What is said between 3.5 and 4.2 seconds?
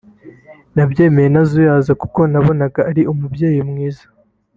mwiza